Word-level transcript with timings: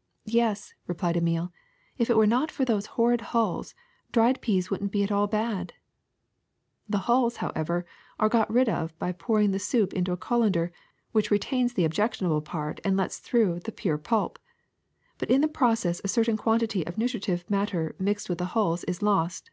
''^^Yes," 0.30 0.74
replied 0.86 1.16
Emile, 1.16 1.52
''if 1.98 2.08
it 2.08 2.16
were 2.16 2.24
not 2.24 2.52
for 2.52 2.64
those 2.64 2.86
horrid 2.94 3.20
hulls, 3.34 3.74
dried 4.12 4.40
peas 4.40 4.70
would 4.70 4.80
n 4.80 4.86
't 4.86 4.90
be 4.92 5.02
at 5.02 5.10
all 5.10 5.26
bad. 5.26 5.72
''''The 6.88 7.00
hulls, 7.10 7.38
however, 7.38 7.84
are 8.20 8.28
got 8.28 8.48
rid 8.48 8.68
of 8.68 8.96
by 9.00 9.10
pouring 9.10 9.50
the 9.50 9.58
soup 9.58 9.92
into 9.92 10.12
a 10.12 10.16
colander, 10.16 10.70
which 11.10 11.32
retains 11.32 11.72
the 11.74 11.84
objectionable 11.84 12.42
part 12.42 12.80
and 12.84 12.96
lets 12.96 13.18
through 13.18 13.58
the 13.58 13.72
pure 13.72 13.98
pulp. 13.98 14.38
But 15.18 15.30
in 15.30 15.40
the 15.40 15.48
process 15.48 16.00
a 16.04 16.14
certain 16.14 16.36
quantity 16.36 16.86
of 16.86 16.96
nutritive 16.96 17.44
matter 17.50 17.96
mixed 17.98 18.28
with 18.28 18.38
the 18.38 18.44
hulls 18.54 18.84
is 18.84 19.02
lost. 19.02 19.50